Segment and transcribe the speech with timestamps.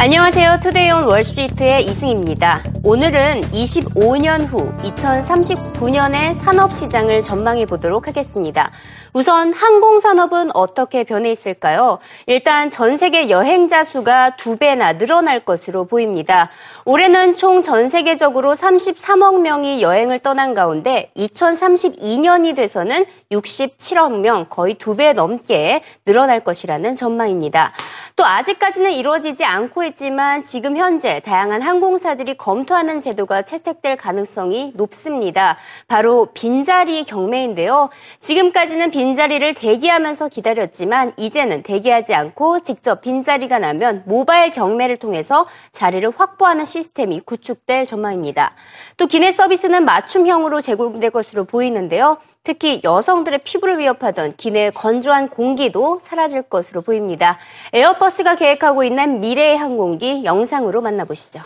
[0.00, 0.60] 안녕하세요.
[0.62, 2.62] Today on Wall Street의 이승입니다.
[2.84, 8.70] 오늘은 25년 후 2039년의 산업시장을 전망해 보도록 하겠습니다.
[9.12, 11.98] 우선 항공산업은 어떻게 변해 있을까요?
[12.26, 16.50] 일단 전 세계 여행자 수가 두 배나 늘어날 것으로 보입니다.
[16.84, 24.94] 올해는 총 전 세계적으로 33억 명이 여행을 떠난 가운데 2032년이 돼서는 67억 명, 거의 두
[24.98, 27.72] 배 넘게 늘어날 것이라는 전망입니다.
[28.16, 35.56] 또 아직까지는 이루어지지 않고 있지만 지금 현재 다양한 항공사들이 검토하는 제도가 채택될 가능성이 높습니다.
[35.86, 37.90] 바로 빈자리 경매인데요.
[38.18, 46.64] 지금까지는 빈자리를 대기하면서 기다렸지만 이제는 대기하지 않고 직접 빈자리가 나면 모바일 경매를 통해서 자리를 확보하는
[46.64, 48.54] 시스템이 구축될 전망입니다.
[48.96, 52.16] 또 기내 서비스는 맞춤형으로 제공될 것으로 보이는데요.
[52.42, 57.38] 특히 여성들의 피부를 위협하던 기내의 건조한 공기도 사라질 것으로 보입니다.
[57.74, 61.40] 에어버스가 계획하고 있는 미래의 항공기 영상으로 만나보시죠.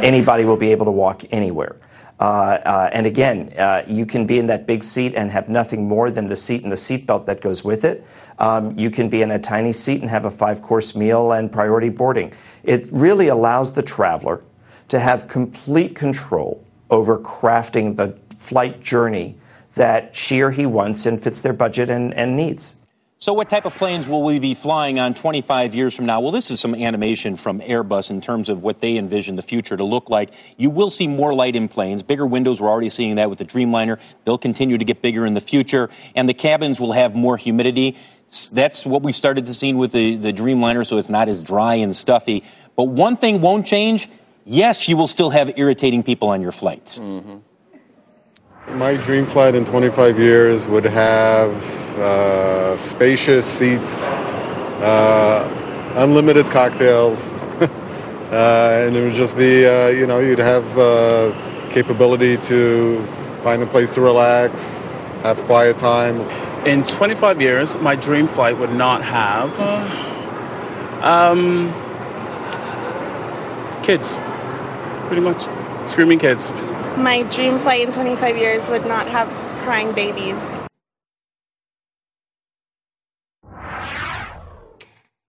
[0.00, 1.74] Anybody will be able to walk anywhere.
[2.22, 5.88] Uh, uh, and again, uh, you can be in that big seat and have nothing
[5.88, 8.06] more than the seat and the seatbelt that goes with it.
[8.38, 11.50] Um, you can be in a tiny seat and have a five course meal and
[11.50, 12.32] priority boarding.
[12.62, 14.44] It really allows the traveler
[14.86, 19.36] to have complete control over crafting the flight journey
[19.74, 22.76] that she or he wants and fits their budget and, and needs.
[23.22, 26.20] So, what type of planes will we be flying on 25 years from now?
[26.20, 29.76] Well, this is some animation from Airbus in terms of what they envision the future
[29.76, 30.32] to look like.
[30.56, 32.60] You will see more light in planes, bigger windows.
[32.60, 34.00] We're already seeing that with the Dreamliner.
[34.24, 37.96] They'll continue to get bigger in the future, and the cabins will have more humidity.
[38.50, 41.76] That's what we started to see with the, the Dreamliner, so it's not as dry
[41.76, 42.42] and stuffy.
[42.74, 44.08] But one thing won't change
[44.44, 46.98] yes, you will still have irritating people on your flights.
[46.98, 47.36] Mm-hmm.
[48.74, 51.52] My dream flight in 25 years would have
[51.98, 57.28] uh, spacious seats, uh, unlimited cocktails,
[57.60, 63.06] uh, and it would just be, uh, you know, you'd have uh, capability to
[63.42, 64.90] find a place to relax,
[65.22, 66.20] have quiet time.
[66.66, 71.70] In 25 years, my dream flight would not have uh, um,
[73.82, 74.18] kids,
[75.08, 75.46] pretty much.
[75.86, 76.54] Screaming kids.
[76.96, 79.28] My dream flight in 25 years would not have
[79.64, 80.38] crying babies.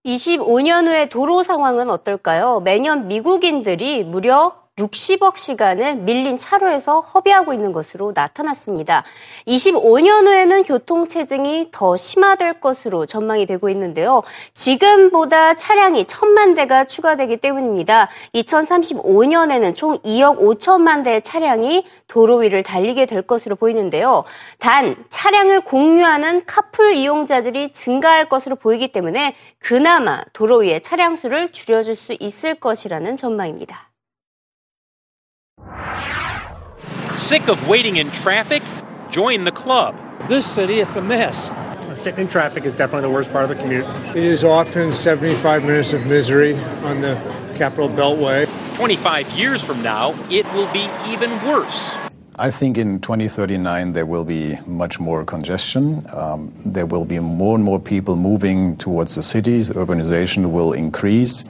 [0.06, 2.60] (25년) 후의 도로 상황은 어떨까요?
[2.60, 9.04] 매년 미국인들이 무려 60억 시간을 밀린 차로에서 허비하고 있는 것으로 나타났습니다.
[9.46, 14.24] 25년 후에는 교통체증이 더 심화될 것으로 전망이 되고 있는데요.
[14.56, 18.10] 지금보다 차량이 천만 대가 추가되기 때문입니다.
[18.34, 24.24] 2035년에는 총 2억 5천만 대의 차량이 도로 위를 달리게 될 것으로 보이는데요.
[24.58, 31.96] 단 차량을 공유하는 카풀 이용자들이 증가할 것으로 보이기 때문에 그나마 도로 위의 차량 수를 줄여줄
[31.96, 33.93] 수 있을 것이라는 전망입니다.
[37.16, 38.64] Sick of waiting in traffic?
[39.12, 39.96] Join the club.
[40.28, 41.52] This city, it's a mess.
[41.94, 43.86] Sitting in traffic is definitely the worst part of the commute.
[44.16, 47.14] It is often 75 minutes of misery on the
[47.56, 48.48] Capital Beltway.
[48.78, 51.96] 25 years from now, it will be even worse.
[52.38, 56.04] I think in 2039 there will be much more congestion.
[56.12, 59.70] Um, there will be more and more people moving towards the cities.
[59.70, 61.44] Urbanization will increase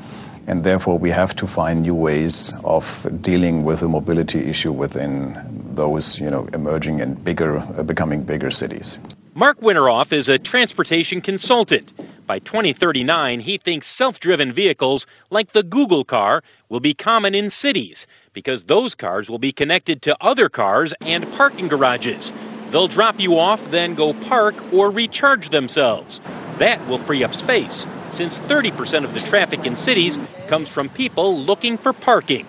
[0.48, 5.36] and therefore we have to find new ways of dealing with the mobility issue within
[5.76, 9.00] those you know emerging and bigger uh, becoming bigger cities.
[9.34, 11.92] Mark winteroff is a transportation consultant.
[12.26, 18.08] By 2039 he thinks self-driven vehicles like the google car will be common in cities
[18.34, 22.34] because those cars will be connected to other cars and parking garages.
[22.72, 26.22] They'll drop you off then go park or recharge themselves
[26.64, 31.38] that will free up space, since 30% of the traffic in cities comes from people
[31.38, 32.48] looking for parking.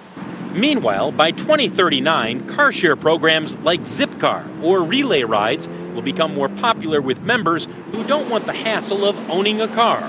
[0.53, 7.03] Meanwhile, by 2039, car share programs like Zipcar or relay rides will become more popular
[7.03, 10.09] with members who don't want the hassle of owning a car.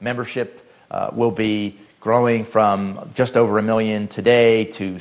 [0.00, 4.98] Membership uh, will be growing from just over a million today to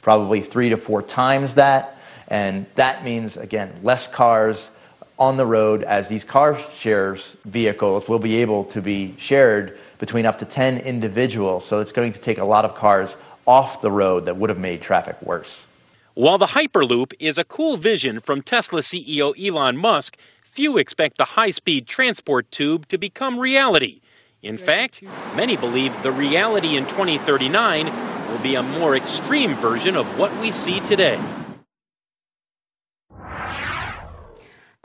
[0.00, 1.98] probably three to four times that.
[2.28, 4.70] And that means, again, less cars,
[5.18, 10.26] on the road as these car shares vehicles will be able to be shared between
[10.26, 11.66] up to 10 individuals.
[11.66, 13.16] So it's going to take a lot of cars
[13.46, 15.66] off the road that would have made traffic worse.
[16.14, 21.24] While the Hyperloop is a cool vision from Tesla CEO Elon Musk, few expect the
[21.24, 24.00] high speed transport tube to become reality.
[24.42, 25.02] In fact,
[25.34, 27.86] many believe the reality in 2039
[28.30, 31.18] will be a more extreme version of what we see today.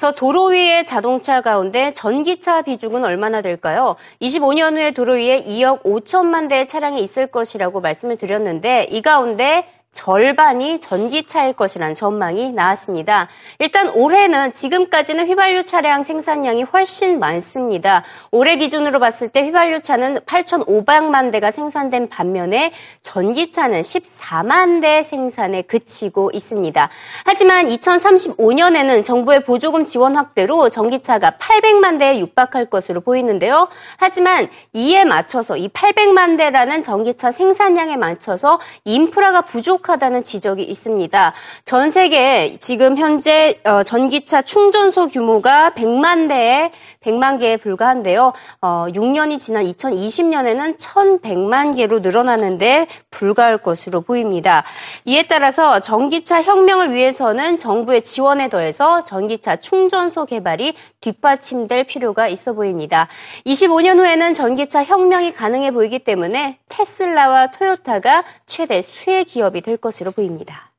[0.04, 3.96] 저 도로 위의 자동차 가운데 전기차 비중은 얼마나 될까요?
[4.22, 10.80] 25년 후에 도로 위에 2억 5천만 대의 차량이 있을 것이라고 말씀을 드렸는데 이 가운데 절반이
[10.80, 13.30] 전기차일 것이라는 전망이 나왔습니다.
[13.60, 18.04] 일단 올해는 지금까지는 휘발유 차량 생산량이 훨씬 많습니다.
[18.32, 26.32] 올해 기준으로 봤을 때 휘발유 차는 8,500만 대가 생산된 반면에 전기차는 14만 대 생산에 그치고
[26.34, 26.90] 있습니다.
[27.24, 33.68] 하지만 2035년에는 정부의 보조금 지원 확대로 전기차가 800만 대에 육박할 것으로 보이는데요.
[33.98, 41.34] 하지만 이에 맞춰서 이 800만 대라는 전기차 생산량에 맞춰서 인프라가 부족 부족하다는 지적이 있습니다.
[41.66, 46.72] 전 세계 지금 현재 어, 전기차 충전소 규모가 100만 대에
[47.02, 48.34] 100만 개에 불과한데요.
[48.62, 54.64] 어, 6년이 지난 2020년에는 1,100만 개로 늘어나는데 불과할 것으로 보입니다.
[55.06, 63.08] 이에 따라서 전기차 혁명을 위해서는 정부의 지원에 더해서 전기차 충전소 개발이 뒷받침될 필요가 있어 보입니다.
[63.46, 70.74] 25년 후에는 전기차 혁명이 가능해 보이기 때문에 테슬라와 토요타가 최대 수혜 기업이 될 것으로 보입니다.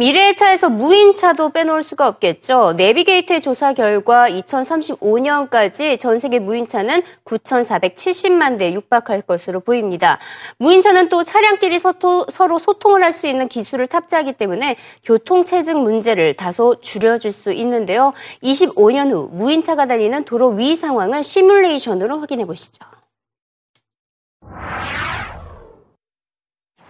[0.00, 2.72] 미래의 차에서 무인차도 빼놓을 수가 없겠죠.
[2.78, 10.18] 내비게이트의 조사 결과 2035년까지 전 세계 무인차는 9,470만 대 육박할 것으로 보입니다.
[10.56, 17.30] 무인차는 또 차량끼리 서로 소통을 할 수 있는 기술을 탑재하기 때문에 교통체증 문제를 다소 줄여줄
[17.32, 18.14] 수 있는데요.
[18.42, 22.86] 25년 후 무인차가 다니는 도로 위 상황을 시뮬레이션으로 확인해 보시죠.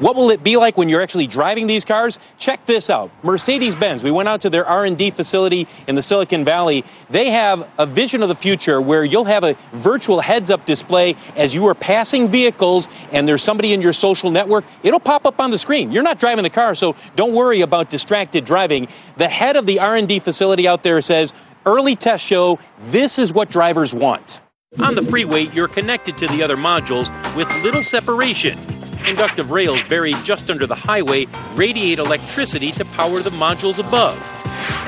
[0.00, 2.18] What will it be like when you're actually driving these cars?
[2.38, 3.10] Check this out.
[3.22, 6.86] Mercedes-Benz, we went out to their R&D facility in the Silicon Valley.
[7.10, 11.54] They have a vision of the future where you'll have a virtual heads-up display as
[11.54, 14.64] you are passing vehicles and there's somebody in your social network.
[14.82, 15.92] It'll pop up on the screen.
[15.92, 18.88] You're not driving the car, so don't worry about distracted driving.
[19.18, 21.34] The head of the R&D facility out there says,
[21.66, 24.40] early tests show this is what drivers want.
[24.78, 28.79] On the freeway, you're connected to the other modules with little separation.
[29.04, 34.18] Conductive rails buried just under the highway radiate electricity to power the modules above.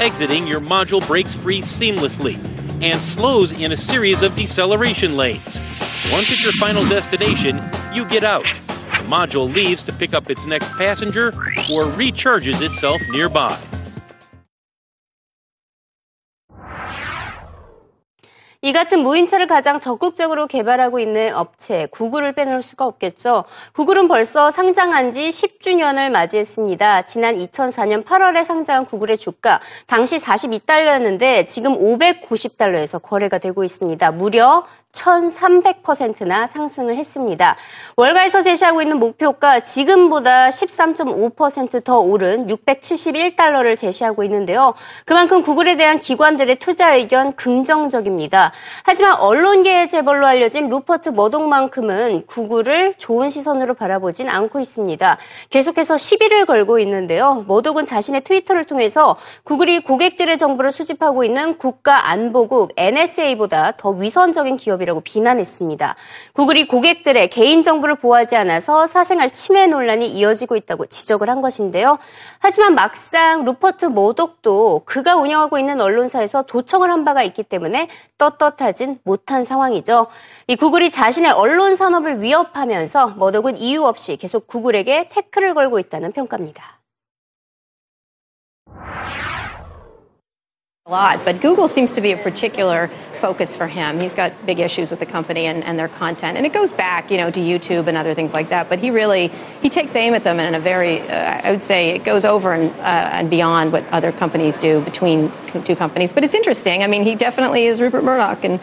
[0.00, 2.37] Exiting, your module breaks free seamlessly
[2.82, 5.61] and slows in a series of deceleration lanes.
[6.11, 7.61] Once at your final destination,
[7.94, 8.44] you get out.
[8.44, 13.58] The module leaves to pick up its next passenger or recharges itself nearby.
[18.64, 23.43] 이 같은 무인차를 가장 적극적으로 개발하고 있는 업체 구글을 빼놓을 수가 없겠죠.
[23.73, 27.03] 구글은 벌써 상장한 지 10주년을 맞이했습니다.
[27.03, 34.12] 지난 2004년 8월에 상장한 구글의 주가 당시 42달러였는데 지금 590달러에서 거래가 되고 있습니다.
[34.12, 37.56] 무려 1,300%나 상승을 했습니다.
[37.97, 44.75] 월가에서 제시하고 있는 목표가 지금보다 13.5%더 오른 671달러를 제시하고 있는데요.
[45.05, 48.53] 그만큼 구글에 대한 기관들의 투자 의견 긍정적입니다.
[48.85, 55.19] 하지만 언론계의 재벌로 알려진 루퍼트 머독만큼은 구글을 좋은 시선으로 바라보진 않고 있습니다.
[55.50, 57.44] 계속해서 시비를 걸고 있는데요.
[57.49, 64.81] 머독은 자신의 트위터를 통해서 구글이 고객들의 정보를 수집하고 있는 국가 안보국 NSA보다 더 위선적인 기업이
[64.82, 65.96] 기업이라고 비난했습니다.
[66.34, 71.99] 구글이 고객들의 개인정보를 보호하지 않아서 사생활 침해 논란이 이어지고 있다고 지적을 한 것인데요.
[72.38, 77.88] 하지만 막상 루퍼트 모독도 그가 운영하고 있는 언론사에서 도청을 한 바가 있기 때문에
[78.19, 80.08] 떳떳하진 못한 상황이죠.
[80.48, 86.82] 이 구글이 자신의 언론 산업을 위협하면서 머독은 이유 없이 계속 구글에게 태클을 걸고 있다는 평가입니다.
[90.89, 92.91] Lot, but Google seems to be a particular
[93.22, 94.00] focus for him.
[94.00, 97.10] He's got big issues with the company and, and their content, and it goes back,
[97.10, 98.69] you know, to YouTube and other things like that.
[98.69, 99.29] But he really
[99.62, 102.52] he takes aim at them in a very, uh, I would say, it goes over
[102.52, 105.31] and, uh, and beyond what other companies do between
[105.64, 106.12] two companies.
[106.12, 106.82] But it's interesting.
[106.82, 108.60] I mean, he definitely is Rupert Murdoch, and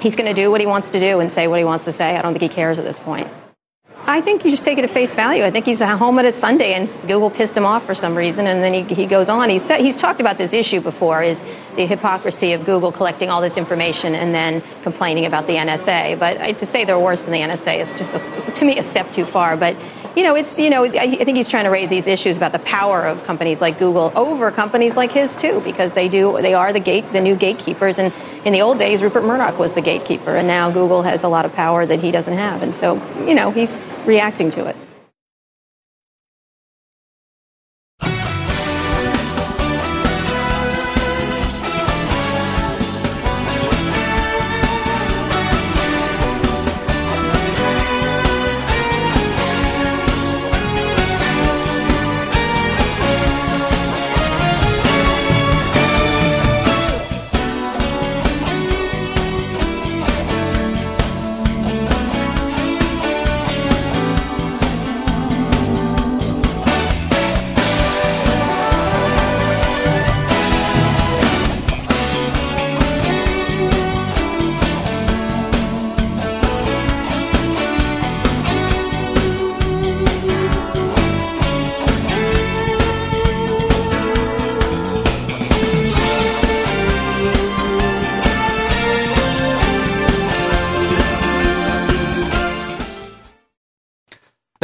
[0.00, 1.92] he's going to do what he wants to do and say what he wants to
[1.92, 2.16] say.
[2.16, 3.28] I don't think he cares at this point.
[4.06, 5.44] I think you just take it at face value.
[5.44, 8.46] I think he's home at a Sunday and Google pissed him off for some reason,
[8.46, 9.48] and then he, he goes on.
[9.48, 11.42] He's, said, he's talked about this issue before: is
[11.76, 16.18] the hypocrisy of Google collecting all this information and then complaining about the NSA.
[16.18, 19.10] But to say they're worse than the NSA is just, a, to me, a step
[19.10, 19.56] too far.
[19.56, 19.74] But
[20.14, 22.58] you know, it's you know, I, think he's trying to raise these issues about the
[22.60, 26.74] power of companies like Google over companies like his too, because they do they are
[26.74, 27.98] the gate the new gatekeepers.
[27.98, 28.12] And
[28.44, 31.44] in the old days, Rupert Murdoch was the gatekeeper, and now Google has a lot
[31.44, 32.94] of power that he doesn't have, and so
[33.26, 34.76] you know, he's reacting to it.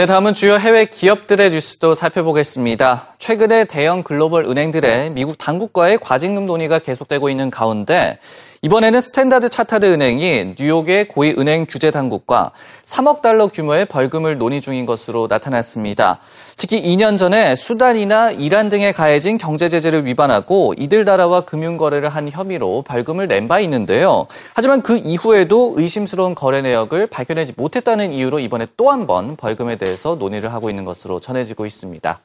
[0.01, 3.09] 네, 다음은 주요 해외 기업들의 뉴스도 살펴보겠습니다.
[3.19, 8.19] 최근에 대형 글로벌 은행들의 미국 당국과의 과징금 논의가 계속되고 있는 가운데
[8.63, 12.51] 이번에는 스탠다드 차타드 은행이 뉴욕의 고위 은행 규제 당국과
[12.85, 16.19] 3억 달러 규모의 벌금을 논의 중인 것으로 나타났습니다.
[16.59, 22.29] 특히 2년 전에 수단이나 이란 등에 가해진 경제 제재를 위반하고 이들 나라와 금융 거래를 한
[22.31, 24.27] 혐의로 벌금을 낸 바 있는데요.
[24.53, 30.17] 하지만 그 이후에도 의심스러운 거래 내역을 발견하지 못했다는 이유로 이번에 또 한 번 벌금에 대해서
[30.17, 32.21] 논의를 하고 있는 것으로 전해지고 있습니다.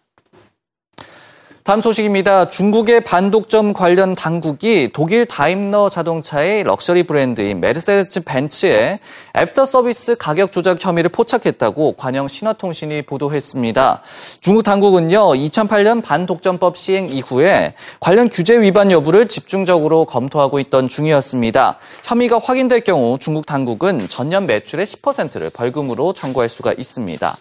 [1.66, 2.50] 다음 소식입니다.
[2.50, 9.00] 중국의 반독점 관련 당국이 독일 다임러 자동차의 럭셔리 브랜드인 메르세데스 벤츠의
[9.36, 14.04] 애프터 서비스 가격 조작 혐의를 포착했다고 관영 신화통신이 보도했습니다.
[14.42, 21.80] 중국 당국은요, 2008년 반독점법 시행 이후에 관련 규제 위반 여부를 집중적으로 검토하고 있던 중이었습니다.
[22.04, 27.36] 혐의가 확인될 경우 중국 당국은 전년 매출의 10%를 벌금으로 청구할 수가 있습니다.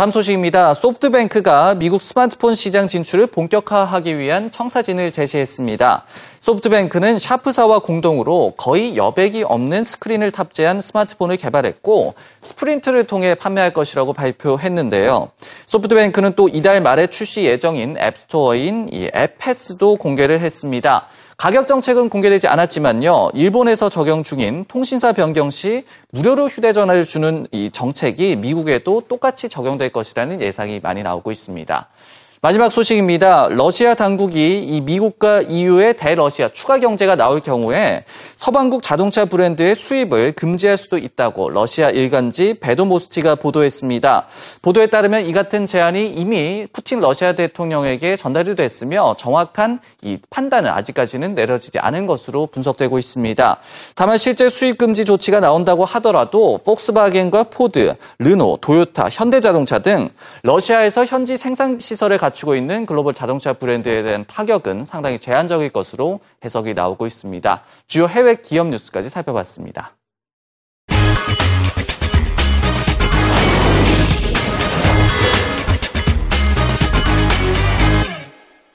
[0.00, 0.72] 다음 소식입니다.
[0.72, 6.04] 소프트뱅크가 미국 스마트폰 시장 진출을 본격화하기 위한 청사진을 제시했습니다.
[6.40, 15.32] 소프트뱅크는 샤프사와 공동으로 거의 여백이 없는 스크린을 탑재한 스마트폰을 개발했고 스프린트를 통해 판매할 것이라고 발표했는데요.
[15.66, 21.08] 소프트뱅크는 또 이달 말에 출시 예정인 앱스토어인 이 앱패스도 공개를 했습니다.
[21.40, 23.30] 가격 정책은 공개되지 않았지만요.
[23.32, 30.42] 일본에서 적용 중인 통신사 변경 시 무료로 휴대전화를 주는 이 정책이 미국에도 똑같이 적용될 것이라는
[30.42, 31.88] 예상이 많이 나오고 있습니다.
[32.42, 33.48] 마지막 소식입니다.
[33.50, 38.04] 러시아 당국이 이 미국과 EU의 대러시아 추가 경제가 나올 경우에
[38.34, 44.26] 서방국 자동차 브랜드의 수입을 금지할 수도 있다고 러시아 일간지 베도모스티가 보도했습니다.
[44.62, 51.34] 보도에 따르면 이 같은 제안이 이미 푸틴 러시아 대통령에게 전달이 됐으며 정확한 이 판단은 아직까지는
[51.34, 53.58] 내려지지 않은 것으로 분석되고 있습니다.
[53.94, 60.08] 다만 실제 수입 금지 조치가 나온다고 하더라도 폭스바겐과 포드, 르노, 도요타, 현대자동차 등
[60.42, 66.74] 러시아에서 현지 생산 시설을 갖추고 있는 글로벌 자동차 브랜드에 대한 타격은 상당히 제한적일 것으로 해석이
[66.74, 67.62] 나오고 있습니다.
[67.86, 69.94] 주요 해외 기업 뉴스까지 살펴봤습니다.